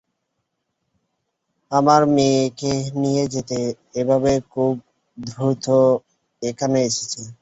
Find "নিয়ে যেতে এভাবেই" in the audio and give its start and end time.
3.01-4.39